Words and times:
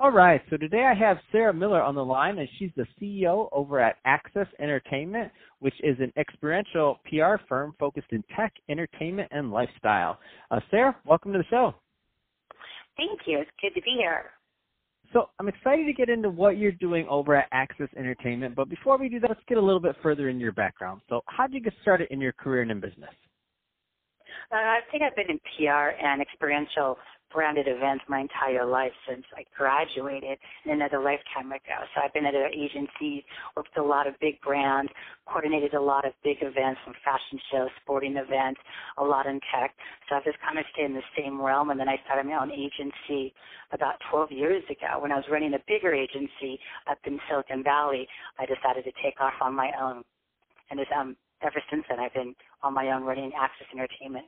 All 0.00 0.12
right, 0.12 0.40
so 0.48 0.56
today 0.56 0.84
I 0.84 0.94
have 0.94 1.16
Sarah 1.32 1.52
Miller 1.52 1.82
on 1.82 1.96
the 1.96 2.04
line, 2.04 2.38
and 2.38 2.48
she's 2.56 2.70
the 2.76 2.86
CEO 3.00 3.48
over 3.50 3.80
at 3.80 3.96
Access 4.04 4.46
Entertainment, 4.60 5.32
which 5.58 5.74
is 5.82 5.96
an 5.98 6.12
experiential 6.16 7.00
PR 7.10 7.42
firm 7.48 7.74
focused 7.80 8.06
in 8.12 8.22
tech, 8.36 8.52
entertainment, 8.68 9.28
and 9.32 9.50
lifestyle. 9.50 10.20
Uh, 10.52 10.60
Sarah, 10.70 10.96
welcome 11.04 11.32
to 11.32 11.38
the 11.38 11.44
show. 11.50 11.74
Thank 12.96 13.22
you. 13.26 13.40
It's 13.40 13.50
good 13.60 13.74
to 13.74 13.82
be 13.82 13.96
here. 13.98 14.26
So 15.12 15.30
I'm 15.40 15.48
excited 15.48 15.84
to 15.86 15.92
get 15.92 16.08
into 16.08 16.30
what 16.30 16.58
you're 16.58 16.70
doing 16.70 17.04
over 17.08 17.34
at 17.34 17.48
Access 17.50 17.88
Entertainment, 17.96 18.54
but 18.54 18.68
before 18.68 18.98
we 18.98 19.08
do 19.08 19.18
that, 19.18 19.30
let's 19.30 19.40
get 19.48 19.58
a 19.58 19.60
little 19.60 19.80
bit 19.80 19.96
further 20.00 20.28
in 20.28 20.38
your 20.38 20.52
background. 20.52 21.00
So 21.08 21.22
how 21.26 21.48
did 21.48 21.54
you 21.54 21.60
get 21.60 21.72
started 21.82 22.06
in 22.12 22.20
your 22.20 22.32
career 22.32 22.62
and 22.62 22.70
in 22.70 22.78
business? 22.78 23.10
Uh, 24.52 24.54
I 24.54 24.78
think 24.92 25.02
I've 25.02 25.16
been 25.16 25.28
in 25.28 25.40
PR 25.56 25.90
and 26.00 26.22
experiential 26.22 26.96
branded 27.32 27.66
events 27.68 28.04
my 28.08 28.20
entire 28.20 28.64
life 28.64 28.92
since 29.08 29.24
I 29.36 29.44
graduated 29.56 30.38
and 30.64 30.74
another 30.74 31.00
lifetime 31.00 31.52
ago. 31.52 31.78
So 31.94 32.02
I've 32.04 32.12
been 32.12 32.26
at 32.26 32.34
an 32.34 32.50
agency, 32.52 33.24
worked 33.56 33.70
with 33.76 33.84
a 33.84 33.88
lot 33.88 34.06
of 34.06 34.14
big 34.20 34.40
brands, 34.40 34.90
coordinated 35.26 35.74
a 35.74 35.80
lot 35.80 36.06
of 36.06 36.12
big 36.24 36.38
events 36.40 36.80
from 36.84 36.94
fashion 37.04 37.38
shows, 37.52 37.68
sporting 37.82 38.16
events, 38.16 38.60
a 38.98 39.04
lot 39.04 39.26
in 39.26 39.40
tech. 39.52 39.74
So 40.08 40.16
I've 40.16 40.24
just 40.24 40.38
kind 40.40 40.58
of 40.58 40.64
stayed 40.72 40.86
in 40.86 40.94
the 40.94 41.08
same 41.16 41.40
realm. 41.40 41.70
And 41.70 41.78
then 41.78 41.88
I 41.88 41.96
started 42.04 42.26
my 42.26 42.40
own 42.40 42.50
agency 42.50 43.34
about 43.72 43.96
12 44.10 44.32
years 44.32 44.64
ago 44.70 45.00
when 45.00 45.12
I 45.12 45.16
was 45.16 45.24
running 45.30 45.54
a 45.54 45.62
bigger 45.66 45.94
agency 45.94 46.58
up 46.90 46.98
in 47.04 47.18
Silicon 47.28 47.62
Valley. 47.62 48.08
I 48.38 48.46
decided 48.46 48.84
to 48.84 48.92
take 49.02 49.20
off 49.20 49.34
on 49.40 49.54
my 49.54 49.70
own. 49.80 50.02
And 50.70 50.80
it's, 50.80 50.90
um, 50.96 51.16
ever 51.42 51.62
since 51.70 51.84
then, 51.88 52.00
I've 52.00 52.14
been 52.14 52.34
on 52.62 52.74
my 52.74 52.90
own 52.92 53.04
running 53.04 53.32
Access 53.38 53.66
Entertainment. 53.72 54.26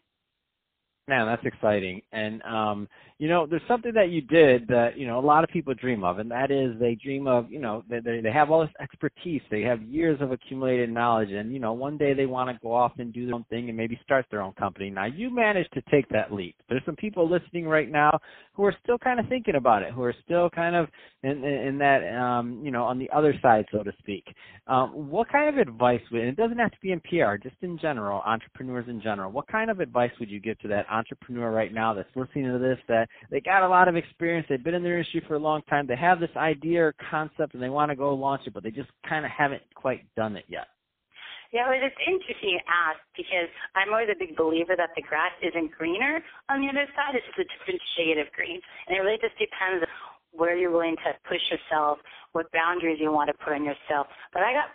Man, 1.11 1.27
that's 1.27 1.44
exciting. 1.44 2.00
And 2.12 2.41
um, 2.44 2.89
you 3.19 3.27
know, 3.28 3.44
there's 3.44 3.61
something 3.66 3.92
that 3.94 4.11
you 4.11 4.20
did 4.20 4.69
that 4.69 4.97
you 4.97 5.08
know 5.08 5.19
a 5.19 5.27
lot 5.27 5.42
of 5.42 5.50
people 5.50 5.75
dream 5.75 6.05
of, 6.05 6.20
and 6.20 6.30
that 6.30 6.53
is 6.53 6.78
they 6.78 6.94
dream 6.94 7.27
of 7.27 7.50
you 7.50 7.58
know 7.58 7.83
they 7.91 7.98
they, 7.98 8.20
they 8.20 8.30
have 8.30 8.53
all 8.53 8.61
this 8.61 8.70
expertise, 8.80 9.42
they 9.50 9.62
have 9.62 9.83
years 9.83 10.20
of 10.20 10.31
accumulated 10.31 10.88
knowledge, 10.88 11.31
and 11.33 11.53
you 11.53 11.58
know 11.58 11.72
one 11.72 11.98
day 11.98 12.14
they 12.14 12.27
want 12.27 12.48
to 12.48 12.56
go 12.62 12.72
off 12.72 12.92
and 12.98 13.12
do 13.12 13.27
their 13.27 13.34
own 13.34 13.44
thing 13.50 13.69
and 13.69 13.77
maybe 13.77 13.98
start 14.05 14.25
their 14.31 14.41
own 14.41 14.53
company. 14.53 14.88
Now 14.88 15.06
you 15.06 15.34
managed 15.34 15.72
to 15.72 15.83
take 15.91 16.08
that 16.11 16.33
leap. 16.33 16.55
There's 16.69 16.84
some 16.86 16.94
people 16.94 17.28
listening 17.28 17.66
right 17.66 17.91
now 17.91 18.16
who 18.61 18.66
are 18.66 18.77
still 18.83 18.98
kind 18.98 19.19
of 19.19 19.27
thinking 19.28 19.55
about 19.55 19.83
it, 19.83 19.92
who 19.92 20.03
are 20.03 20.14
still 20.25 20.50
kind 20.50 20.77
of 20.77 20.86
in 21.22 21.42
in, 21.44 21.78
that 21.78 22.00
um, 22.14 22.61
you 22.62 22.70
know 22.70 22.84
on 22.84 22.98
the 22.98 23.08
other 23.11 23.34
side, 23.41 23.64
so 23.72 23.83
to 23.83 23.92
speak. 23.98 24.25
Um, 24.66 25.08
what 25.08 25.28
kind 25.30 25.48
of 25.48 25.56
advice 25.56 26.03
would? 26.12 26.20
And 26.20 26.28
it 26.28 26.36
doesn't 26.36 26.58
have 26.58 26.70
to 26.70 26.81
be 26.83 26.92
in 26.92 27.00
PR, 27.00 27.36
just 27.42 27.56
in 27.62 27.78
general, 27.78 28.20
entrepreneurs 28.27 28.86
in 28.88 29.00
general. 29.00 29.33
What 29.33 29.48
kind 29.48 29.70
of 29.70 29.81
advice 29.81 30.11
would 30.20 30.31
you 30.31 30.41
give 30.41 30.58
to 30.61 30.69
that? 30.69 30.86
entrepreneur 30.91 31.50
right 31.50 31.72
now 31.72 31.94
that's 31.94 32.08
listening 32.14 32.50
to 32.53 32.58
this 32.58 32.78
that 32.88 33.08
they 33.31 33.41
got 33.41 33.62
a 33.62 33.69
lot 33.69 33.88
of 33.88 33.97
experience, 33.97 34.47
they've 34.48 34.62
been 34.62 34.75
in 34.75 34.82
their 34.82 34.98
industry 34.98 35.22
for 35.27 35.34
a 35.34 35.38
long 35.38 35.62
time, 35.69 35.87
they 35.87 35.97
have 35.97 36.21
this 36.21 36.31
idea 36.37 36.84
or 36.84 36.94
concept 37.10 37.54
and 37.54 37.62
they 37.62 37.69
want 37.69 37.91
to 37.91 37.97
go 37.97 38.15
launch 38.15 38.42
it, 38.47 38.53
but 38.53 38.62
they 38.62 38.71
just 38.71 38.91
kind 39.09 39.25
of 39.25 39.31
haven't 39.31 39.62
quite 39.75 40.03
done 40.16 40.37
it 40.37 40.44
yet? 40.48 40.66
Yeah, 41.53 41.66
well, 41.66 41.78
it's 41.83 41.99
interesting 42.06 42.59
you 42.59 42.62
ask 42.71 43.03
because 43.19 43.50
I'm 43.75 43.91
always 43.91 44.09
a 44.11 44.19
big 44.19 44.37
believer 44.37 44.78
that 44.78 44.91
the 44.94 45.03
grass 45.03 45.34
isn't 45.43 45.75
greener 45.75 46.22
on 46.49 46.62
the 46.62 46.69
other 46.71 46.87
side. 46.94 47.19
It's 47.19 47.27
just 47.27 47.43
a 47.43 47.47
different 47.59 47.83
shade 47.99 48.19
of 48.19 48.31
green. 48.33 48.61
And 48.87 48.97
it 48.97 49.00
really 49.00 49.19
just 49.19 49.34
depends 49.34 49.83
on 49.83 49.91
where 50.31 50.56
you're 50.56 50.71
willing 50.71 50.94
to 51.03 51.10
push 51.27 51.43
yourself, 51.50 51.99
what 52.33 52.47
boundaries 52.53 52.99
you 53.00 53.10
want 53.10 53.34
to 53.34 53.37
put 53.43 53.55
on 53.55 53.65
yourself. 53.66 54.06
But 54.33 54.47
I 54.47 54.55
got 54.55 54.71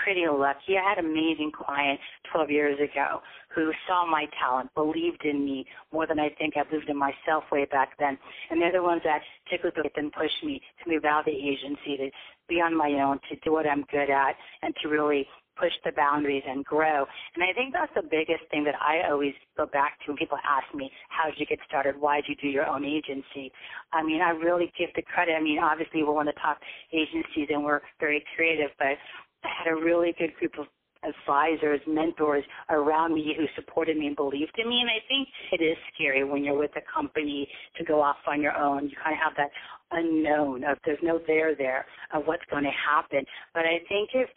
pretty 0.00 0.24
lucky. 0.26 0.80
I 0.80 0.88
had 0.88 0.98
an 0.98 1.12
amazing 1.12 1.52
client 1.52 2.00
12 2.32 2.50
years 2.50 2.78
ago 2.80 3.20
who 3.54 3.70
saw 3.86 4.06
my 4.08 4.26
talent, 4.40 4.72
believed 4.74 5.24
in 5.24 5.44
me 5.44 5.66
more 5.92 6.06
than 6.06 6.18
I 6.18 6.30
think 6.40 6.56
I 6.56 6.64
believed 6.64 6.88
in 6.88 6.96
myself 6.96 7.44
way 7.52 7.66
back 7.66 7.98
then. 8.00 8.18
And 8.50 8.60
they're 8.60 8.72
the 8.72 8.82
ones 8.82 9.02
that 9.04 9.20
typically 9.48 9.92
then 9.94 10.10
push 10.10 10.32
me 10.42 10.60
to 10.82 10.90
move 10.90 11.04
out 11.04 11.20
of 11.20 11.26
the 11.26 11.36
agency, 11.36 11.96
to 11.98 12.10
be 12.48 12.60
on 12.60 12.76
my 12.76 12.92
own, 13.04 13.20
to 13.28 13.36
do 13.44 13.52
what 13.52 13.68
I'm 13.68 13.84
good 13.92 14.10
at, 14.10 14.34
and 14.62 14.74
to 14.82 14.88
really 14.88 15.28
push 15.58 15.72
the 15.84 15.92
boundaries 15.92 16.42
and 16.46 16.64
grow. 16.64 17.06
And 17.34 17.44
I 17.44 17.52
think 17.54 17.72
that's 17.72 17.92
the 17.94 18.02
biggest 18.02 18.44
thing 18.50 18.64
that 18.64 18.74
I 18.80 19.08
always 19.10 19.34
go 19.56 19.66
back 19.66 19.98
to 20.00 20.12
when 20.12 20.16
people 20.16 20.38
ask 20.42 20.66
me, 20.74 20.90
how 21.08 21.30
did 21.30 21.38
you 21.38 21.46
get 21.46 21.58
started? 21.66 21.94
Why 21.98 22.20
did 22.20 22.28
you 22.28 22.36
do 22.36 22.48
your 22.48 22.66
own 22.66 22.84
agency? 22.84 23.52
I 23.92 24.02
mean, 24.02 24.20
I 24.20 24.30
really 24.30 24.72
give 24.78 24.90
the 24.96 25.02
credit. 25.02 25.34
I 25.38 25.42
mean, 25.42 25.58
obviously 25.58 26.02
we're 26.02 26.12
one 26.12 26.28
of 26.28 26.34
the 26.34 26.40
top 26.40 26.58
agencies 26.92 27.48
and 27.50 27.64
we're 27.64 27.80
very 28.00 28.24
creative, 28.36 28.70
but 28.78 28.98
I 29.44 29.50
had 29.58 29.70
a 29.70 29.76
really 29.76 30.14
good 30.18 30.34
group 30.36 30.58
of 30.58 30.66
advisors, 31.04 31.80
mentors 31.86 32.44
around 32.70 33.14
me 33.14 33.34
who 33.36 33.44
supported 33.54 33.96
me 33.96 34.06
and 34.06 34.16
believed 34.16 34.56
in 34.58 34.68
me. 34.68 34.80
And 34.80 34.88
I 34.88 35.00
think 35.06 35.28
it 35.52 35.62
is 35.62 35.76
scary 35.94 36.24
when 36.24 36.44
you're 36.44 36.58
with 36.58 36.72
a 36.76 36.82
company 36.92 37.46
to 37.76 37.84
go 37.84 38.00
off 38.00 38.16
on 38.26 38.40
your 38.40 38.56
own. 38.56 38.88
You 38.88 38.96
kind 39.02 39.14
of 39.14 39.22
have 39.22 39.36
that 39.36 39.50
unknown 39.90 40.64
of 40.64 40.78
there's 40.84 40.98
no 41.02 41.20
there 41.26 41.54
there 41.54 41.84
of 42.12 42.24
what's 42.24 42.44
going 42.50 42.64
to 42.64 42.70
happen. 42.70 43.24
But 43.52 43.64
I 43.64 43.78
think 43.88 44.10
if 44.14 44.28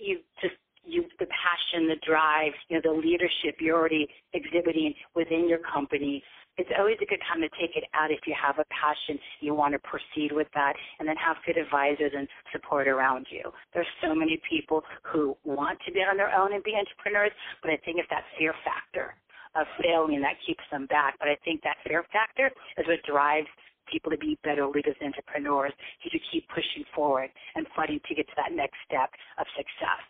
you 0.00 0.20
just 0.40 0.54
you 0.86 1.04
the 1.18 1.26
passion, 1.26 1.88
the 1.88 1.96
drive, 2.06 2.52
you 2.68 2.76
know, 2.76 2.82
the 2.84 3.00
leadership 3.00 3.56
you're 3.58 3.78
already 3.78 4.06
exhibiting 4.34 4.94
within 5.14 5.48
your 5.48 5.60
company 5.60 6.22
it's 6.56 6.70
always 6.78 6.96
a 7.02 7.06
good 7.06 7.22
time 7.26 7.42
to 7.42 7.50
take 7.58 7.74
it 7.74 7.84
out 7.94 8.10
if 8.10 8.20
you 8.26 8.34
have 8.38 8.58
a 8.58 8.66
passion, 8.70 9.18
you 9.40 9.54
want 9.54 9.74
to 9.74 9.80
proceed 9.82 10.30
with 10.30 10.46
that, 10.54 10.74
and 10.98 11.08
then 11.08 11.16
have 11.16 11.36
good 11.46 11.58
advisors 11.58 12.12
and 12.14 12.28
support 12.52 12.86
around 12.86 13.26
you. 13.30 13.50
There's 13.72 13.90
so 14.02 14.14
many 14.14 14.40
people 14.48 14.82
who 15.02 15.36
want 15.44 15.78
to 15.86 15.92
be 15.92 16.00
on 16.00 16.16
their 16.16 16.30
own 16.30 16.54
and 16.54 16.62
be 16.62 16.74
entrepreneurs, 16.78 17.32
but 17.62 17.70
I 17.70 17.76
think 17.84 17.98
it's 17.98 18.08
that 18.10 18.22
fear 18.38 18.54
factor 18.62 19.14
of 19.56 19.66
failing 19.82 20.20
that 20.22 20.38
keeps 20.46 20.62
them 20.70 20.86
back. 20.86 21.14
But 21.18 21.28
I 21.28 21.36
think 21.44 21.62
that 21.62 21.76
fear 21.86 22.04
factor 22.12 22.50
is 22.78 22.86
what 22.86 23.02
drives 23.02 23.50
people 23.90 24.10
to 24.10 24.18
be 24.18 24.38
better 24.44 24.66
leaders 24.66 24.96
and 25.00 25.14
entrepreneurs, 25.14 25.72
to 26.02 26.18
keep 26.30 26.48
pushing 26.48 26.84
forward 26.94 27.30
and 27.54 27.66
fighting 27.74 28.00
to 28.08 28.14
get 28.14 28.26
to 28.28 28.34
that 28.36 28.52
next 28.52 28.76
step 28.86 29.10
of 29.38 29.46
success. 29.56 30.02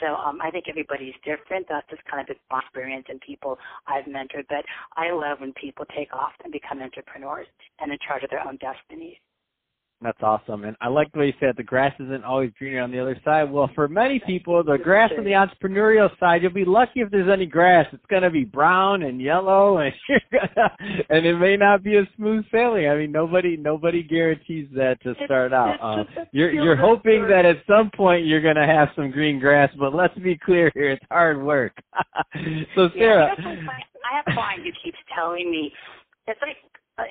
So 0.00 0.16
um, 0.16 0.40
I 0.40 0.50
think 0.50 0.64
everybody's 0.68 1.14
different. 1.24 1.66
That's 1.68 1.88
just 1.90 2.02
kind 2.04 2.22
of 2.22 2.34
the 2.34 2.56
experience 2.56 3.06
and 3.08 3.20
people 3.20 3.58
I've 3.86 4.06
mentored. 4.06 4.48
But 4.48 4.64
I 4.96 5.12
love 5.12 5.40
when 5.40 5.52
people 5.52 5.84
take 5.94 6.12
off 6.12 6.32
and 6.42 6.52
become 6.52 6.80
entrepreneurs 6.80 7.46
and 7.80 7.92
in 7.92 7.98
charge 8.06 8.24
of 8.24 8.30
their 8.30 8.40
own 8.40 8.56
destinies. 8.56 9.20
That's 10.02 10.18
awesome. 10.22 10.64
And 10.64 10.76
I 10.80 10.88
like 10.88 11.12
the 11.12 11.18
way 11.18 11.26
you 11.26 11.32
said 11.38 11.56
the 11.58 11.62
grass 11.62 11.92
isn't 12.00 12.24
always 12.24 12.50
greener 12.58 12.80
on 12.80 12.90
the 12.90 12.98
other 12.98 13.20
side. 13.22 13.50
Well, 13.50 13.68
for 13.74 13.86
many 13.86 14.18
people, 14.26 14.64
the 14.64 14.78
grass 14.78 15.10
on 15.16 15.24
the 15.24 15.32
entrepreneurial 15.32 16.08
side, 16.18 16.42
you'll 16.42 16.52
be 16.52 16.64
lucky 16.64 17.00
if 17.00 17.10
there's 17.10 17.28
any 17.30 17.44
grass. 17.44 17.86
It's 17.92 18.04
going 18.06 18.22
to 18.22 18.30
be 18.30 18.44
brown 18.44 19.02
and 19.02 19.20
yellow 19.20 19.78
and 19.78 19.92
and 21.10 21.26
it 21.26 21.36
may 21.36 21.56
not 21.58 21.82
be 21.82 21.96
a 21.96 22.08
smooth 22.16 22.44
sailing. 22.50 22.88
I 22.88 22.96
mean, 22.96 23.12
nobody 23.12 23.58
nobody 23.58 24.02
guarantees 24.02 24.68
that 24.74 25.02
to 25.02 25.14
start 25.26 25.52
out. 25.52 25.76
Uh, 25.82 26.04
you're 26.32 26.50
you're 26.50 26.76
hoping 26.76 27.28
that 27.28 27.44
at 27.44 27.56
some 27.66 27.90
point 27.94 28.24
you're 28.24 28.40
going 28.40 28.56
to 28.56 28.66
have 28.66 28.88
some 28.96 29.10
green 29.10 29.38
grass, 29.38 29.70
but 29.78 29.94
let's 29.94 30.16
be 30.18 30.38
clear 30.38 30.70
here, 30.72 30.92
it's 30.92 31.04
hard 31.10 31.42
work. 31.42 31.76
so 32.74 32.88
Sarah, 32.96 33.34
yeah, 33.38 33.44
I 33.44 34.16
have 34.16 34.24
a 34.28 34.32
client 34.32 34.62
who 34.62 34.70
keeps 34.82 34.98
telling 35.14 35.50
me 35.50 35.70
it's 36.26 36.40
like 36.40 36.56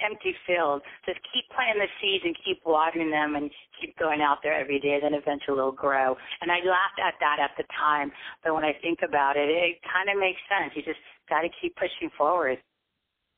empty 0.04 0.36
field. 0.46 0.82
Just 1.06 1.20
keep 1.34 1.46
planting 1.54 1.82
the 1.82 1.92
seeds 2.02 2.24
and 2.26 2.36
keep 2.44 2.62
watering 2.66 3.12
them 3.12 3.36
and 3.36 3.50
keep 3.80 3.98
going 3.98 4.22
out 4.22 4.40
there 4.44 4.54
every 4.54 4.80
day. 4.80 5.00
Then 5.02 5.14
eventually 5.14 5.58
they'll 5.58 5.72
grow. 5.72 6.16
And 6.42 6.52
I 6.52 6.60
laughed 6.66 7.00
at 7.00 7.16
that 7.20 7.38
at 7.42 7.52
the 7.58 7.66
time, 7.74 8.12
but 8.44 8.54
when 8.54 8.64
I 8.64 8.74
think 8.82 9.00
about 9.08 9.38
it, 9.38 9.50
it 9.50 9.80
kind 9.86 10.10
of 10.10 10.20
makes 10.20 10.40
sense. 10.50 10.74
You 10.76 10.84
just 10.84 11.02
got 11.30 11.42
to 11.42 11.50
keep 11.62 11.76
pushing 11.76 12.10
forward. 12.18 12.58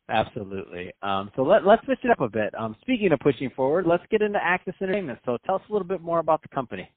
Absolutely. 0.09 0.91
Um, 1.01 1.31
so 1.35 1.43
let, 1.43 1.65
let's 1.65 1.83
switch 1.85 1.99
it 2.03 2.11
up 2.11 2.19
a 2.19 2.29
bit. 2.29 2.53
Um, 2.57 2.75
speaking 2.81 3.11
of 3.13 3.19
pushing 3.19 3.49
forward, 3.55 3.85
let's 3.87 4.03
get 4.11 4.21
into 4.21 4.39
Access 4.41 4.73
Entertainment. 4.81 5.19
So 5.25 5.37
tell 5.45 5.55
us 5.55 5.61
a 5.69 5.71
little 5.71 5.87
bit 5.87 6.01
more 6.01 6.19
about 6.19 6.41
the 6.41 6.49
company. 6.49 6.89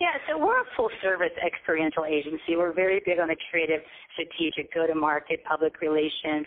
Yeah, 0.00 0.12
so 0.28 0.38
we're 0.38 0.60
a 0.60 0.64
full 0.76 0.90
service 1.02 1.32
experiential 1.44 2.04
agency. 2.04 2.56
We're 2.56 2.72
very 2.72 3.02
big 3.04 3.18
on 3.18 3.28
the 3.28 3.36
creative, 3.50 3.80
strategic, 4.12 4.72
go 4.72 4.86
to 4.86 4.94
market, 4.94 5.40
public 5.44 5.80
relations, 5.80 6.46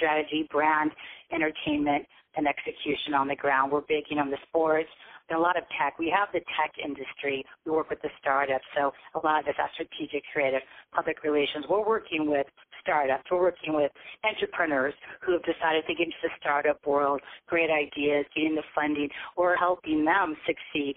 strategy, 0.00 0.48
brand, 0.50 0.90
entertainment, 1.32 2.06
and 2.36 2.48
execution 2.48 3.12
on 3.12 3.28
the 3.28 3.36
ground. 3.36 3.72
We're 3.72 3.82
big, 3.82 4.04
you 4.08 4.16
know, 4.16 4.22
in 4.22 4.30
the 4.30 4.40
sports, 4.48 4.88
and 5.28 5.38
a 5.38 5.42
lot 5.42 5.56
of 5.56 5.64
tech, 5.78 5.98
we 5.98 6.12
have 6.16 6.28
the 6.32 6.40
tech 6.58 6.72
industry. 6.82 7.44
We 7.64 7.72
work 7.72 7.90
with 7.90 8.02
the 8.02 8.10
startups. 8.18 8.64
So 8.76 8.92
a 9.14 9.20
lot 9.24 9.40
of 9.40 9.44
this 9.46 9.54
is 9.54 9.70
strategic, 9.74 10.24
creative, 10.32 10.62
public 10.92 11.22
relations. 11.22 11.66
We're 11.68 11.86
working 11.86 12.28
with 12.28 12.46
startups. 12.82 13.24
We're 13.30 13.40
working 13.40 13.74
with 13.74 13.92
entrepreneurs 14.24 14.94
who 15.22 15.32
have 15.32 15.42
decided 15.42 15.86
to 15.86 15.94
get 15.94 16.06
into 16.06 16.22
the 16.22 16.30
startup 16.40 16.84
world, 16.86 17.20
great 17.46 17.70
ideas, 17.70 18.26
getting 18.34 18.56
the 18.56 18.66
funding, 18.74 19.08
or 19.36 19.54
helping 19.56 20.04
them 20.04 20.36
succeed, 20.46 20.96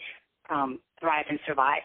um, 0.49 0.79
thrive, 0.99 1.25
and 1.29 1.39
survive 1.45 1.83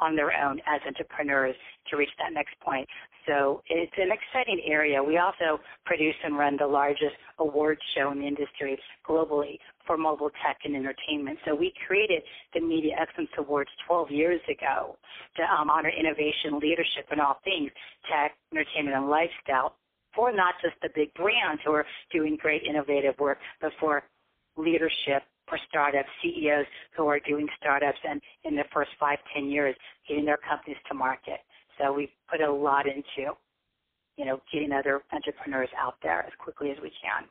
on 0.00 0.16
their 0.16 0.32
own 0.34 0.60
as 0.66 0.80
entrepreneurs 0.86 1.54
to 1.88 1.96
reach 1.96 2.10
that 2.18 2.32
next 2.32 2.58
point. 2.60 2.88
So 3.26 3.62
it's 3.68 3.92
an 3.96 4.10
exciting 4.12 4.60
area. 4.66 5.02
We 5.02 5.18
also 5.18 5.60
produce 5.86 6.14
and 6.24 6.36
run 6.38 6.56
the 6.58 6.66
largest 6.66 7.16
awards 7.38 7.80
show 7.96 8.10
in 8.12 8.20
the 8.20 8.26
industry 8.26 8.78
globally 9.08 9.58
for 9.86 9.96
mobile 9.96 10.30
tech 10.44 10.58
and 10.64 10.76
entertainment. 10.76 11.38
So 11.46 11.54
we 11.54 11.72
created 11.86 12.22
the 12.52 12.60
Media 12.60 12.96
Excellence 13.00 13.30
Awards 13.38 13.70
12 13.86 14.10
years 14.10 14.40
ago 14.48 14.96
to 15.36 15.42
um, 15.42 15.70
honor 15.70 15.90
innovation, 15.90 16.58
leadership, 16.60 17.06
and 17.10 17.20
all 17.20 17.38
things 17.44 17.70
tech, 18.10 18.32
entertainment, 18.52 18.96
and 18.96 19.08
lifestyle 19.08 19.76
for 20.14 20.32
not 20.32 20.54
just 20.62 20.74
the 20.82 20.88
big 20.94 21.12
brands 21.14 21.60
who 21.64 21.72
are 21.72 21.86
doing 22.12 22.36
great 22.40 22.62
innovative 22.62 23.18
work, 23.18 23.38
but 23.60 23.72
for 23.80 24.02
leadership 24.56 25.22
for 25.48 25.58
startups, 25.68 26.08
CEOs 26.22 26.66
who 26.96 27.06
are 27.06 27.20
doing 27.20 27.46
startups 27.60 27.98
and 28.08 28.20
in 28.44 28.54
the 28.54 28.64
first 28.72 28.90
five, 28.98 29.18
ten 29.34 29.46
years 29.46 29.74
getting 30.08 30.24
their 30.24 30.38
companies 30.38 30.78
to 30.88 30.94
market. 30.94 31.40
So 31.78 31.92
we 31.92 32.12
put 32.30 32.40
a 32.40 32.52
lot 32.52 32.86
into, 32.86 33.32
you 34.16 34.24
know, 34.24 34.40
getting 34.52 34.72
other 34.72 35.02
entrepreneurs 35.12 35.70
out 35.78 35.94
there 36.02 36.24
as 36.24 36.32
quickly 36.38 36.70
as 36.70 36.76
we 36.82 36.90
can. 36.90 37.28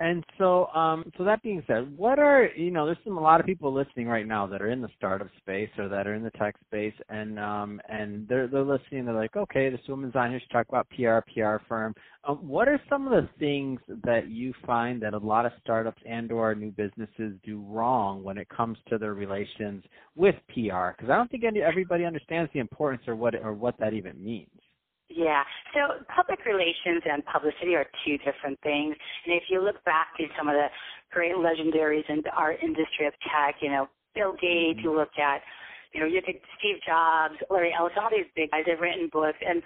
And 0.00 0.24
so, 0.38 0.68
um, 0.68 1.12
so 1.18 1.24
that 1.24 1.42
being 1.42 1.62
said, 1.66 1.94
what 1.98 2.18
are 2.18 2.48
you 2.56 2.70
know? 2.70 2.86
There's 2.86 2.96
some 3.04 3.18
a 3.18 3.20
lot 3.20 3.38
of 3.38 3.44
people 3.44 3.70
listening 3.70 4.06
right 4.06 4.26
now 4.26 4.46
that 4.46 4.62
are 4.62 4.70
in 4.70 4.80
the 4.80 4.88
startup 4.96 5.28
space 5.42 5.68
or 5.76 5.90
that 5.90 6.06
are 6.06 6.14
in 6.14 6.22
the 6.22 6.30
tech 6.30 6.56
space, 6.66 6.94
and 7.10 7.38
um, 7.38 7.82
and 7.86 8.26
they're 8.26 8.48
they're 8.48 8.62
listening. 8.62 9.04
They're 9.04 9.14
like, 9.14 9.36
okay, 9.36 9.68
this 9.68 9.80
woman's 9.86 10.16
on 10.16 10.30
here. 10.30 10.40
She 10.40 10.48
talk 10.50 10.66
about 10.70 10.88
PR, 10.96 11.18
PR 11.34 11.62
firm. 11.68 11.94
Um, 12.24 12.36
what 12.48 12.66
are 12.66 12.80
some 12.88 13.06
of 13.06 13.12
the 13.12 13.28
things 13.38 13.78
that 14.04 14.30
you 14.30 14.54
find 14.64 15.02
that 15.02 15.12
a 15.12 15.18
lot 15.18 15.44
of 15.44 15.52
startups 15.62 16.00
and/or 16.08 16.54
new 16.54 16.70
businesses 16.70 17.34
do 17.44 17.62
wrong 17.68 18.24
when 18.24 18.38
it 18.38 18.48
comes 18.48 18.78
to 18.88 18.96
their 18.96 19.12
relations 19.12 19.84
with 20.16 20.34
PR? 20.48 20.92
Because 20.96 21.10
I 21.10 21.16
don't 21.16 21.30
think 21.30 21.44
any, 21.44 21.60
everybody 21.60 22.06
understands 22.06 22.50
the 22.54 22.60
importance 22.60 23.02
or 23.06 23.16
what 23.16 23.34
or 23.34 23.52
what 23.52 23.78
that 23.78 23.92
even 23.92 24.24
means. 24.24 24.48
Yeah. 25.10 25.42
So 25.74 26.04
public 26.14 26.46
relations 26.46 27.02
and 27.04 27.26
publicity 27.26 27.74
are 27.74 27.86
two 28.06 28.16
different 28.18 28.58
things. 28.62 28.94
And 29.26 29.34
if 29.34 29.44
you 29.50 29.60
look 29.62 29.82
back 29.84 30.16
to 30.18 30.24
some 30.38 30.46
of 30.48 30.54
the 30.54 30.68
great 31.10 31.34
legendaries 31.34 32.08
in 32.08 32.22
our 32.36 32.52
industry 32.52 33.06
of 33.06 33.12
tech, 33.26 33.56
you 33.60 33.70
know, 33.70 33.88
Bill 34.14 34.32
Gates, 34.32 34.78
mm-hmm. 34.78 34.86
you 34.86 34.94
look 34.94 35.10
at, 35.18 35.42
you 35.92 36.00
know, 36.00 36.06
you 36.06 36.20
take 36.24 36.40
Steve 36.58 36.76
Jobs, 36.86 37.34
Larry 37.50 37.74
Ellison, 37.76 37.98
all 38.02 38.10
these 38.10 38.30
big 38.36 38.52
guys 38.52 38.62
have 38.66 38.78
written 38.78 39.10
books 39.12 39.38
and 39.42 39.62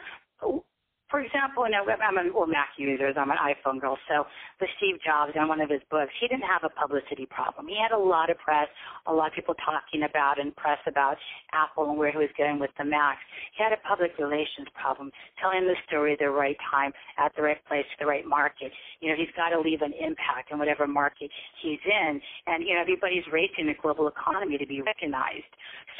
for 1.14 1.22
example, 1.22 1.62
know, 1.70 1.86
I'm 1.86 2.18
a 2.18 2.26
well, 2.34 2.50
Mac 2.50 2.74
user, 2.74 3.14
I'm 3.14 3.30
an 3.30 3.38
iPhone 3.38 3.80
girl. 3.80 3.94
So 4.10 4.26
the 4.58 4.66
Steve 4.78 4.98
Jobs 4.98 5.30
in 5.38 5.46
one 5.46 5.60
of 5.60 5.70
his 5.70 5.78
books, 5.86 6.10
he 6.18 6.26
didn't 6.26 6.42
have 6.42 6.66
a 6.66 6.74
publicity 6.74 7.22
problem. 7.30 7.70
He 7.70 7.78
had 7.78 7.94
a 7.94 8.02
lot 8.02 8.34
of 8.34 8.38
press, 8.42 8.66
a 9.06 9.14
lot 9.14 9.30
of 9.30 9.34
people 9.38 9.54
talking 9.62 10.02
about 10.02 10.42
and 10.42 10.50
press 10.56 10.82
about 10.90 11.14
Apple 11.54 11.86
and 11.86 11.94
where 11.94 12.10
he 12.10 12.18
was 12.18 12.34
going 12.34 12.58
with 12.58 12.74
the 12.78 12.84
Mac. 12.84 13.22
He 13.54 13.62
had 13.62 13.70
a 13.70 13.78
public 13.86 14.18
relations 14.18 14.66
problem, 14.74 15.14
telling 15.38 15.70
the 15.70 15.78
story 15.86 16.14
at 16.14 16.18
the 16.18 16.34
right 16.34 16.58
time, 16.66 16.90
at 17.14 17.30
the 17.38 17.46
right 17.46 17.62
place, 17.70 17.86
to 17.94 17.96
the 18.02 18.10
right 18.10 18.26
market. 18.26 18.74
You 18.98 19.14
know, 19.14 19.16
he's 19.16 19.30
got 19.38 19.54
to 19.54 19.62
leave 19.62 19.86
an 19.86 19.94
impact 19.94 20.50
in 20.50 20.58
whatever 20.58 20.90
market 20.90 21.30
he's 21.62 21.82
in. 21.86 22.18
And, 22.50 22.66
you 22.66 22.74
know, 22.74 22.82
everybody's 22.82 23.24
racing 23.30 23.70
the 23.70 23.78
global 23.78 24.10
economy 24.10 24.58
to 24.58 24.66
be 24.66 24.82
recognized. 24.82 25.46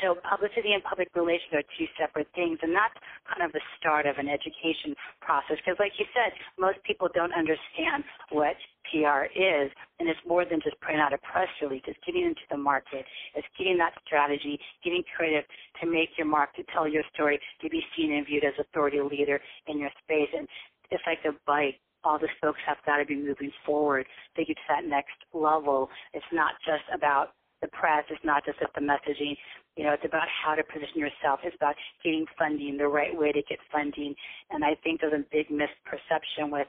So 0.02 0.18
publicity 0.26 0.74
and 0.74 0.82
public 0.82 1.06
relations 1.14 1.54
are 1.54 1.62
two 1.78 1.86
separate 1.94 2.26
things. 2.34 2.58
And 2.66 2.74
that's 2.74 2.98
kind 3.30 3.46
of 3.46 3.54
the 3.54 3.62
start 3.78 4.10
of 4.10 4.18
an 4.18 4.26
education 4.26 4.98
process. 5.20 5.56
Because 5.60 5.78
like 5.78 5.92
you 5.98 6.06
said 6.14 6.32
most 6.58 6.78
people 6.84 7.08
don't 7.14 7.32
understand 7.32 8.04
what 8.30 8.56
PR 8.90 9.30
is 9.32 9.70
and 9.98 10.08
it's 10.08 10.20
more 10.26 10.44
than 10.44 10.60
just 10.62 10.78
putting 10.80 11.00
out 11.00 11.12
a 11.12 11.18
press 11.18 11.48
release. 11.62 11.82
It's 11.86 11.98
getting 12.04 12.24
into 12.24 12.44
the 12.50 12.56
market. 12.56 13.04
It's 13.34 13.46
getting 13.58 13.78
that 13.78 13.94
strategy 14.06 14.58
getting 14.82 15.02
creative 15.16 15.44
to 15.80 15.86
make 15.86 16.10
your 16.16 16.26
mark 16.26 16.54
to 16.56 16.62
tell 16.72 16.88
your 16.88 17.02
story 17.12 17.40
to 17.62 17.68
be 17.68 17.82
seen 17.96 18.12
and 18.12 18.26
viewed 18.26 18.44
as 18.44 18.54
authority 18.58 19.00
leader 19.00 19.40
in 19.66 19.78
your 19.78 19.90
space. 20.02 20.28
And 20.36 20.48
it's 20.90 21.02
like 21.06 21.22
the 21.22 21.36
bike. 21.46 21.80
All 22.04 22.18
the 22.18 22.28
folks 22.42 22.58
have 22.66 22.76
got 22.84 22.98
to 22.98 23.06
be 23.06 23.16
moving 23.16 23.50
forward 23.64 24.04
to 24.36 24.44
get 24.44 24.56
to 24.56 24.62
that 24.68 24.84
next 24.84 25.16
level. 25.32 25.88
It's 26.12 26.24
not 26.32 26.52
just 26.66 26.84
about 26.94 27.32
the 27.64 27.72
press. 27.72 28.04
It's 28.10 28.24
not 28.24 28.44
just 28.44 28.60
about 28.60 28.74
the 28.74 28.84
messaging. 28.84 29.36
You 29.76 29.84
know, 29.84 29.92
it's 29.92 30.04
about 30.04 30.28
how 30.28 30.54
to 30.54 30.62
position 30.62 31.00
yourself. 31.00 31.40
It's 31.42 31.56
about 31.56 31.74
getting 32.04 32.26
funding, 32.38 32.76
the 32.76 32.88
right 32.88 33.16
way 33.16 33.32
to 33.32 33.42
get 33.48 33.58
funding. 33.72 34.14
And 34.50 34.64
I 34.64 34.76
think 34.84 35.00
there's 35.00 35.14
a 35.14 35.24
big 35.32 35.48
misperception 35.48 36.50
with 36.50 36.68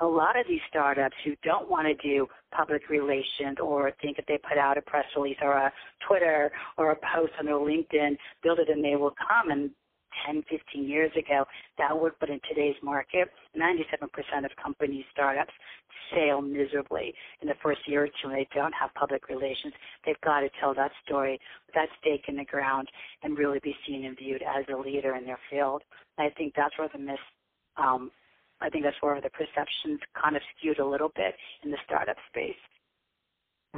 a 0.00 0.06
lot 0.06 0.38
of 0.38 0.46
these 0.48 0.60
startups 0.68 1.16
who 1.24 1.34
don't 1.42 1.70
want 1.70 1.86
to 1.86 1.94
do 1.94 2.26
public 2.54 2.88
relations 2.88 3.56
or 3.62 3.92
think 4.02 4.16
that 4.16 4.26
they 4.28 4.38
put 4.38 4.58
out 4.58 4.76
a 4.76 4.82
press 4.82 5.06
release 5.16 5.38
or 5.40 5.52
a 5.52 5.72
Twitter 6.06 6.50
or 6.76 6.92
a 6.92 6.96
post 6.96 7.32
on 7.38 7.46
their 7.46 7.54
LinkedIn, 7.54 8.16
build 8.42 8.58
it 8.58 8.68
and 8.68 8.84
they 8.84 8.96
will 8.96 9.14
come. 9.16 9.50
And 9.50 9.70
10, 10.24 10.44
15 10.48 10.88
years 10.88 11.10
ago, 11.16 11.44
that 11.78 11.98
would, 12.00 12.12
but 12.20 12.30
in 12.30 12.40
today's 12.48 12.76
market, 12.82 13.28
97% 13.56 14.44
of 14.44 14.50
companies, 14.62 15.04
startups, 15.12 15.52
fail 16.14 16.40
miserably 16.40 17.14
in 17.42 17.48
the 17.48 17.54
first 17.62 17.80
year 17.86 18.04
or 18.04 18.08
two 18.08 18.28
and 18.28 18.34
they 18.34 18.48
don't 18.54 18.72
have 18.72 18.92
public 18.94 19.28
relations. 19.28 19.72
They've 20.04 20.20
got 20.22 20.40
to 20.40 20.48
tell 20.60 20.74
that 20.74 20.92
story 21.04 21.40
that 21.74 21.88
stake 22.00 22.24
in 22.28 22.36
the 22.36 22.44
ground 22.44 22.88
and 23.22 23.36
really 23.36 23.58
be 23.62 23.74
seen 23.86 24.04
and 24.04 24.16
viewed 24.16 24.42
as 24.42 24.64
a 24.72 24.76
leader 24.76 25.14
in 25.16 25.24
their 25.24 25.38
field. 25.50 25.82
I 26.18 26.30
think 26.36 26.54
that's 26.56 26.78
where 26.78 26.88
the 26.92 26.98
miss, 26.98 27.18
um, 27.76 28.10
I 28.60 28.70
think 28.70 28.84
that's 28.84 28.96
where 29.00 29.20
the 29.20 29.30
perceptions 29.30 30.00
kind 30.20 30.36
of 30.36 30.42
skewed 30.56 30.78
a 30.78 30.86
little 30.86 31.10
bit 31.14 31.34
in 31.62 31.70
the 31.70 31.78
startup 31.84 32.16
space. 32.30 32.56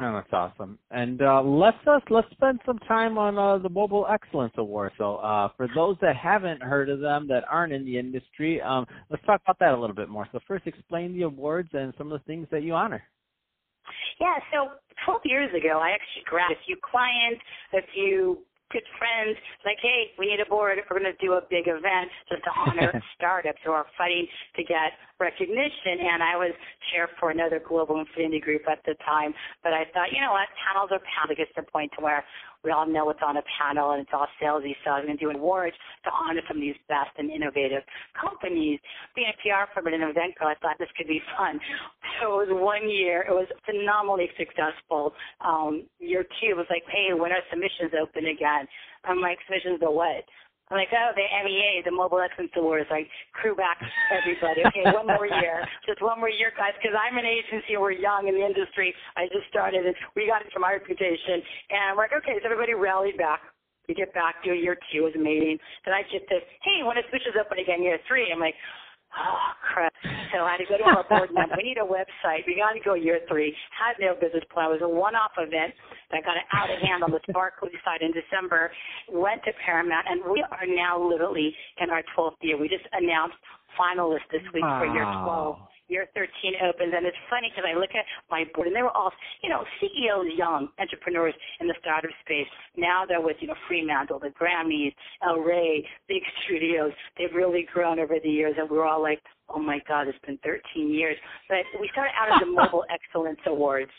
Oh, 0.01 0.13
that's 0.15 0.33
awesome. 0.33 0.79
And 0.93 1.21
uh, 1.23 1.43
let's 1.43 1.77
uh, 1.85 1.99
let's 2.09 2.31
spend 2.31 2.61
some 2.65 2.79
time 2.81 3.19
on 3.19 3.37
uh, 3.37 3.59
the 3.59 3.69
Mobile 3.69 4.07
Excellence 4.09 4.53
Award. 4.57 4.93
So, 4.97 5.17
uh, 5.17 5.49
for 5.57 5.69
those 5.75 5.97
that 6.03 6.15
haven't 6.15 6.63
heard 6.63 6.89
of 6.89 7.01
them, 7.01 7.27
that 7.29 7.43
aren't 7.51 7.73
in 7.73 7.85
the 7.85 7.99
industry, 7.99 8.61
um, 8.61 8.87
let's 9.11 9.25
talk 9.25 9.41
about 9.45 9.59
that 9.59 9.75
a 9.75 9.81
little 9.81 9.97
bit 9.97 10.09
more. 10.09 10.29
So, 10.31 10.39
first, 10.47 10.69
explain 10.69 11.15
the 11.15 11.23
awards 11.23 11.71
and 11.73 11.93
some 11.99 12.13
of 12.13 12.21
the 12.21 12.25
things 12.27 12.47
that 12.53 12.63
you 12.63 12.75
honor. 12.75 13.03
Yeah. 14.21 14.37
So, 14.53 14.71
12 15.05 15.23
years 15.25 15.51
ago, 15.51 15.81
I 15.83 15.91
actually 15.91 16.25
grabbed 16.27 16.53
a 16.53 16.65
few 16.65 16.77
clients, 16.83 17.43
a 17.75 17.81
few 17.93 18.45
good 18.71 18.85
friends, 19.01 19.37
like, 19.65 19.79
hey, 19.81 20.13
we 20.19 20.27
need 20.29 20.41
a 20.41 20.49
board. 20.49 20.79
We're 20.91 21.01
going 21.01 21.11
to 21.11 21.25
do 21.25 21.35
a 21.35 21.43
big 21.49 21.69
event 21.69 22.13
just 22.29 22.45
to 22.45 22.53
honor 22.53 22.93
startups 23.17 23.59
who 23.65 23.73
are 23.73 23.87
fighting 23.97 24.27
to 24.57 24.63
get 24.63 24.93
recognition. 25.21 26.05
And 26.05 26.23
I 26.23 26.37
was 26.37 26.53
chair 26.93 27.09
for 27.19 27.31
another 27.31 27.61
global 27.61 28.01
infinity 28.01 28.41
group 28.41 28.63
at 28.69 28.85
the 28.85 28.95
time. 29.05 29.33
But 29.63 29.73
I 29.73 29.89
thought, 29.93 30.13
you 30.13 30.21
know 30.21 30.33
what, 30.33 30.49
panels 30.61 30.93
are 30.93 31.01
panels. 31.01 31.33
It 31.33 31.39
gets 31.41 31.53
to 31.57 31.65
the 31.65 31.71
point 31.71 31.93
to 31.97 32.05
where 32.05 32.25
we 32.65 32.71
all 32.73 32.87
know 32.87 33.07
what's 33.07 33.23
on 33.23 33.37
a 33.37 33.47
panel 33.57 33.93
and 33.93 34.03
it's 34.03 34.11
all 34.13 34.27
salesy. 34.43 34.75
So 34.85 34.91
I 34.91 34.99
was 34.99 35.07
going 35.07 35.19
to 35.19 35.25
do 35.25 35.31
awards 35.31 35.77
to 36.05 36.11
honor 36.11 36.43
some 36.49 36.59
of 36.59 36.61
these 36.61 36.79
best 36.89 37.15
and 37.17 37.31
innovative 37.31 37.83
companies. 38.19 38.81
Being 39.15 39.31
a 39.31 39.37
PR 39.39 39.71
firm 39.73 39.87
and 39.87 40.03
an 40.03 40.11
event 40.11 40.35
girl, 40.37 40.49
I 40.49 40.59
thought 40.59 40.77
this 40.79 40.91
could 40.99 41.07
be 41.07 41.23
fun. 41.39 41.61
So 42.21 42.41
it 42.41 42.49
was 42.49 42.53
one 42.53 42.91
year. 42.91 43.23
It 43.23 43.33
was 43.33 43.47
phenomenally 43.65 44.31
successful. 44.39 45.15
Um, 45.41 45.87
year 45.99 46.25
two 46.41 46.57
was 46.57 46.67
like, 46.71 46.83
hey, 46.91 47.15
when 47.15 47.33
are 47.33 47.43
submissions 47.51 47.95
open 47.95 48.27
again? 48.27 48.67
I'm 49.05 49.21
like, 49.21 49.39
submissions 49.47 49.81
to 49.81 49.91
what? 49.91 50.27
I'm 50.69 50.77
like, 50.77 50.93
oh, 50.93 51.17
the 51.17 51.25
MEA, 51.25 51.81
the 51.81 51.91
Mobile 51.91 52.21
Excellence 52.21 52.53
Awards, 52.57 52.93
like 52.93 53.09
crew 53.33 53.57
back 53.57 53.81
everybody. 54.13 54.61
Okay, 54.69 54.85
one 54.93 55.09
more 55.09 55.25
year, 55.25 55.65
just 55.89 56.05
one 56.05 56.21
more 56.21 56.29
year, 56.29 56.53
guys, 56.53 56.77
because 56.77 56.93
I'm 56.93 57.17
an 57.17 57.25
agency. 57.25 57.81
We're 57.81 57.97
young 57.97 58.29
in 58.29 58.37
the 58.37 58.45
industry. 58.45 58.93
I 59.17 59.33
just 59.33 59.49
started, 59.49 59.89
and 59.89 59.97
we 60.13 60.29
got 60.29 60.45
into 60.45 60.61
my 60.61 60.77
reputation, 60.77 61.41
and 61.73 61.97
we're 61.97 62.05
like, 62.05 62.17
okay, 62.21 62.37
so 62.37 62.45
everybody 62.45 62.77
rallied 62.77 63.17
back. 63.17 63.41
We 63.89 63.97
get 63.97 64.13
back 64.13 64.45
to 64.45 64.53
year 64.53 64.77
two 64.93 65.09
was 65.09 65.17
amazing. 65.17 65.57
Then 65.89 65.97
I 65.97 66.05
get 66.05 66.29
this, 66.29 66.45
hey, 66.61 66.85
when 66.85 67.01
it 67.01 67.09
switches 67.09 67.33
open 67.41 67.57
again, 67.57 67.81
year 67.81 67.97
three, 68.05 68.29
I'm 68.29 68.37
like, 68.37 68.53
Oh 69.17 69.51
crap! 69.73 69.93
So 70.33 70.45
I 70.45 70.53
had 70.53 70.61
to 70.61 70.69
go 70.69 70.77
to 70.77 70.85
our 70.85 71.05
board 71.09 71.31
member. 71.33 71.57
We 71.57 71.65
need 71.65 71.79
a 71.79 71.87
website. 71.87 72.45
We 72.47 72.57
got 72.57 72.73
to 72.77 72.81
go 72.85 72.95
year 72.95 73.21
three. 73.29 73.55
Had 73.73 73.97
no 73.99 74.15
business 74.15 74.45
plan. 74.53 74.69
It 74.71 74.81
was 74.81 74.85
a 74.85 74.89
one-off 74.89 75.33
event 75.39 75.73
that 76.13 76.25
got 76.25 76.37
out 76.53 76.69
of 76.69 76.79
hand 76.83 77.03
on 77.03 77.11
the 77.11 77.21
Sparkly 77.29 77.73
side 77.85 78.03
in 78.03 78.13
December. 78.13 78.71
Went 79.09 79.43
to 79.45 79.53
Paramount, 79.65 80.07
and 80.09 80.21
we 80.31 80.45
are 80.45 80.67
now 80.69 81.01
literally 81.01 81.55
in 81.81 81.91
our 81.91 82.03
12th 82.17 82.37
year. 82.43 82.61
We 82.61 82.69
just 82.69 82.85
announced 82.93 83.37
finalists 83.81 84.29
this 84.31 84.45
week 84.53 84.65
wow. 84.65 84.81
for 84.81 84.87
year 84.93 85.05
12 85.05 85.57
year 85.89 86.07
13 86.15 86.29
opens, 86.63 86.93
and 86.95 87.05
it's 87.07 87.17
funny 87.29 87.51
because 87.51 87.69
I 87.69 87.79
look 87.79 87.91
at 87.97 88.05
my 88.31 88.45
board, 88.55 88.69
and 88.69 88.77
they 88.77 88.83
were 88.83 88.95
all, 88.95 89.13
you 89.43 89.51
know, 89.51 89.65
CEOs, 89.81 90.37
young 90.37 90.69
entrepreneurs 90.79 91.35
in 91.61 91.67
the 91.67 91.75
startup 91.81 92.11
space. 92.25 92.47
Now 92.77 93.05
they're 93.07 93.21
with, 93.21 93.37
you 93.41 93.49
know, 93.49 93.59
Fremantle, 93.67 94.21
the 94.21 94.33
Grammys, 94.37 94.95
El 95.27 95.41
Rey, 95.41 95.85
big 96.09 96.23
studios. 96.45 96.93
They've 97.17 97.35
really 97.35 97.67
grown 97.73 97.99
over 97.99 98.17
the 98.23 98.29
years, 98.29 98.55
and 98.59 98.69
we 98.71 98.77
we're 98.77 98.87
all 98.87 99.03
like, 99.03 99.21
oh 99.49 99.59
my 99.59 99.81
God, 99.89 100.09
it's 100.09 100.19
been 100.27 100.39
13 100.45 100.93
years. 100.93 101.17
But 101.49 101.65
we 101.81 101.89
started 101.93 102.13
out 102.17 102.33
as 102.33 102.41
the 102.41 102.53
Mobile 102.63 102.85
Excellence 102.93 103.41
Awards. 103.47 103.91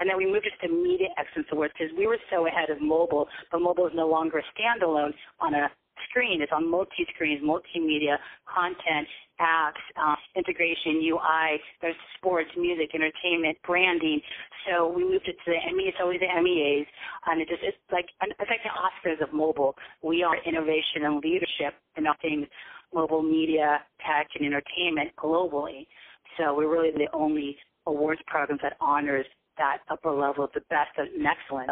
And 0.00 0.08
then 0.08 0.16
we 0.16 0.26
moved 0.26 0.46
it 0.46 0.54
to 0.64 0.72
Media 0.72 1.08
Excellence 1.18 1.48
Awards 1.50 1.72
because 1.76 1.92
we 1.98 2.06
were 2.06 2.18
so 2.30 2.46
ahead 2.46 2.70
of 2.70 2.80
mobile, 2.80 3.26
but 3.50 3.60
mobile 3.60 3.86
is 3.88 3.92
no 3.96 4.06
longer 4.06 4.38
a 4.38 4.42
standalone 4.54 5.12
on 5.40 5.54
a 5.54 5.68
screen. 6.08 6.42
It's 6.42 6.52
on 6.52 6.70
multi-screens, 6.70 7.42
multimedia, 7.42 8.16
content, 8.46 9.06
apps, 9.40 9.82
uh, 9.96 10.16
integration, 10.36 11.00
UI. 11.02 11.60
There's 11.80 11.96
sports, 12.16 12.50
music, 12.56 12.90
entertainment, 12.94 13.58
branding. 13.66 14.20
So 14.66 14.88
we 14.88 15.04
moved 15.04 15.28
it 15.28 15.36
to 15.44 15.50
the 15.52 15.58
Emmy. 15.68 15.84
It's 15.84 15.98
always 16.00 16.20
the 16.20 16.28
MEAs, 16.42 16.86
and 17.26 17.40
it 17.40 17.48
just 17.48 17.62
it's 17.62 17.76
like 17.92 18.06
it's 18.22 18.50
like 18.50 18.64
the 18.64 18.74
Oscars 18.74 19.22
of 19.22 19.32
mobile. 19.32 19.74
We 20.02 20.22
are 20.22 20.36
innovation 20.44 21.04
and 21.04 21.22
leadership 21.22 21.74
in 21.96 22.06
all 22.06 22.14
things 22.20 22.46
mobile 22.92 23.22
media, 23.22 23.80
tech, 24.00 24.28
and 24.34 24.46
entertainment 24.46 25.10
globally. 25.16 25.86
So 26.38 26.54
we're 26.54 26.72
really 26.72 26.90
the 26.90 27.08
only 27.12 27.56
awards 27.86 28.20
program 28.26 28.58
that 28.62 28.76
honors 28.80 29.26
that 29.58 29.78
upper 29.90 30.10
level 30.10 30.44
of 30.44 30.50
the 30.54 30.60
best 30.70 30.90
and 30.96 31.26
excellent 31.26 31.70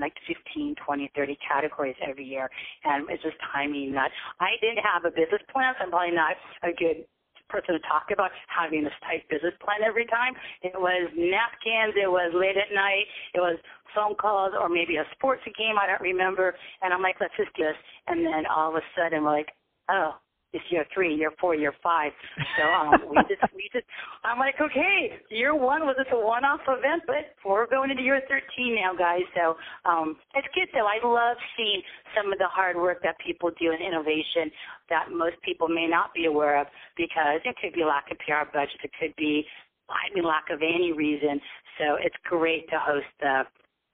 like 0.00 0.14
15, 0.26 0.74
20, 0.84 1.10
30 1.14 1.38
categories 1.40 1.96
every 2.06 2.24
year. 2.24 2.50
And 2.84 3.08
it's 3.10 3.22
just 3.22 3.36
timing 3.52 3.92
that 3.92 4.10
I 4.40 4.58
didn't 4.60 4.84
have 4.84 5.04
a 5.04 5.10
business 5.10 5.42
plan, 5.52 5.74
so 5.78 5.84
I'm 5.84 5.90
probably 5.90 6.14
not 6.14 6.36
a 6.62 6.72
good 6.72 7.06
person 7.48 7.74
to 7.74 7.82
talk 7.86 8.10
about 8.12 8.30
having 8.50 8.82
this 8.82 8.96
tight 9.06 9.22
business 9.30 9.54
plan 9.62 9.86
every 9.86 10.06
time. 10.06 10.34
It 10.62 10.74
was 10.74 11.10
napkins, 11.14 11.94
it 11.94 12.10
was 12.10 12.34
late 12.34 12.58
at 12.58 12.74
night, 12.74 13.06
it 13.34 13.40
was 13.40 13.58
phone 13.94 14.14
calls 14.16 14.52
or 14.58 14.68
maybe 14.68 14.96
a 14.96 15.06
sports 15.14 15.42
game, 15.56 15.78
I 15.78 15.86
don't 15.86 16.02
remember. 16.02 16.54
And 16.82 16.92
I'm 16.92 17.02
like, 17.02 17.16
let's 17.20 17.34
just 17.36 17.54
do 17.56 17.64
this. 17.64 17.78
And 18.06 18.26
then 18.26 18.44
all 18.46 18.70
of 18.70 18.76
a 18.76 18.84
sudden 18.98 19.24
like, 19.24 19.48
oh, 19.88 20.18
it's 20.52 20.64
year 20.70 20.86
three, 20.94 21.14
year 21.14 21.32
four, 21.40 21.54
year 21.54 21.74
five. 21.82 22.12
So 22.56 22.64
um, 22.64 22.94
we 23.10 23.16
just, 23.28 23.42
we 23.54 23.68
just, 23.72 23.84
I'm 24.24 24.38
like, 24.38 24.54
okay, 24.60 25.18
year 25.30 25.54
one 25.54 25.82
was 25.82 25.96
just 25.98 26.12
a 26.12 26.18
one-off 26.18 26.60
event, 26.68 27.02
but 27.06 27.34
we're 27.44 27.66
going 27.66 27.90
into 27.90 28.02
year 28.02 28.20
13 28.28 28.74
now, 28.74 28.94
guys. 28.96 29.26
So 29.34 29.56
um, 29.88 30.16
it's 30.34 30.48
good 30.54 30.68
though. 30.72 30.86
I 30.86 31.02
love 31.04 31.36
seeing 31.56 31.82
some 32.16 32.32
of 32.32 32.38
the 32.38 32.48
hard 32.48 32.76
work 32.76 33.02
that 33.02 33.16
people 33.24 33.50
do 33.58 33.72
in 33.72 33.80
innovation 33.82 34.50
that 34.88 35.10
most 35.10 35.36
people 35.42 35.68
may 35.68 35.86
not 35.86 36.14
be 36.14 36.26
aware 36.26 36.60
of 36.60 36.66
because 36.96 37.40
it 37.44 37.56
could 37.60 37.74
be 37.74 37.84
lack 37.84 38.10
of 38.10 38.18
PR 38.18 38.46
budget, 38.52 38.80
it 38.84 38.90
could 38.98 39.14
be, 39.16 39.44
I 39.90 40.12
mean, 40.14 40.24
lack 40.24 40.50
of 40.50 40.62
any 40.62 40.92
reason. 40.92 41.40
So 41.78 41.96
it's 42.00 42.16
great 42.24 42.68
to 42.70 42.78
host 42.78 43.10
the 43.20 43.42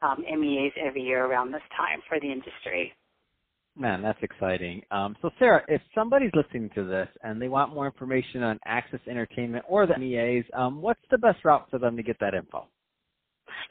um, 0.03 0.23
MEAs 0.23 0.73
every 0.77 1.03
year 1.03 1.25
around 1.25 1.53
this 1.53 1.63
time 1.77 2.01
for 2.09 2.19
the 2.21 2.31
industry. 2.31 2.93
Man, 3.75 4.03
that's 4.03 4.23
exciting. 4.23 4.83
Um, 4.91 5.17
so, 5.23 5.31
Sarah, 5.39 5.63
if 5.67 5.81
somebody's 5.95 6.33
listening 6.35 6.69
to 6.75 6.85
this 6.85 7.09
and 7.23 7.41
they 7.41 7.49
want 7.49 7.73
more 7.75 7.87
information 7.87 8.43
on 8.43 8.61
Access 8.67 9.01
Entertainment 9.09 9.65
or 9.67 9.87
the 9.87 9.99
MEAs, 9.99 10.45
um, 10.53 10.83
what's 10.83 11.01
the 11.11 11.17
best 11.17 11.43
route 11.45 11.67
for 11.71 11.79
them 11.79 11.97
to 11.97 12.03
get 12.03 12.21
that 12.21 12.35
info? 12.35 12.69